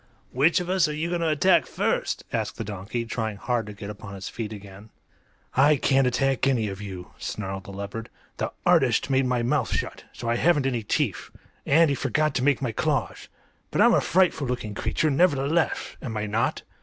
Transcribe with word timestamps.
"Which 0.31 0.59
of 0.59 0.67
us 0.67 0.87
are 0.87 0.95
you 0.95 1.09
going 1.09 1.21
to 1.21 1.29
attack 1.29 1.67
first?" 1.67 2.23
asked 2.33 2.57
the 2.57 2.63
donkey, 2.63 3.05
trying 3.05 3.37
hard 3.37 3.67
to 3.67 3.73
get 3.73 3.91
upon 3.91 4.15
his 4.15 4.29
feet 4.29 4.51
again. 4.51 4.89
"I 5.53 5.75
can't 5.75 6.07
attack 6.07 6.47
any 6.47 6.69
of 6.69 6.81
you," 6.81 7.11
snarled 7.19 7.65
the 7.65 7.71
leopard. 7.71 8.09
"The 8.37 8.51
artist 8.65 9.11
made 9.11 9.27
my 9.27 9.43
mouth 9.43 9.71
shut, 9.71 10.05
so 10.11 10.27
I 10.27 10.37
haven't 10.37 10.65
any 10.65 10.81
teeth; 10.81 11.29
and 11.67 11.87
he 11.87 11.95
forgot 11.95 12.33
to 12.33 12.43
make 12.43 12.63
my 12.63 12.71
claws. 12.71 13.27
But 13.69 13.79
I'm 13.79 13.93
a 13.93 14.01
frightful 14.01 14.47
looking 14.47 14.73
creature, 14.73 15.11
nevertheless; 15.11 15.95
am 16.01 16.17
I 16.17 16.25
not?" 16.25 16.63